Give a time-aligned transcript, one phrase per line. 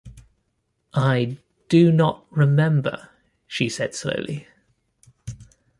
[0.95, 1.37] "I
[1.69, 3.09] do not remember,"
[3.45, 4.47] she said slowly.